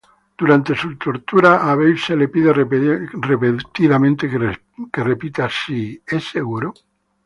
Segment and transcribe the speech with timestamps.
[0.35, 4.59] Durante su tortura, a Babe se le pide repetidamente que
[5.03, 6.73] responda si "¿Es seguro?